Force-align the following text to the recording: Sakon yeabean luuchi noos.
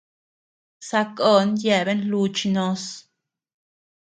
Sakon 0.87 1.49
yeabean 1.65 2.01
luuchi 2.11 2.47
noos. 2.55 2.85